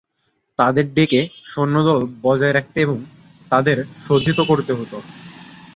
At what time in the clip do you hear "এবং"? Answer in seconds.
2.81-2.97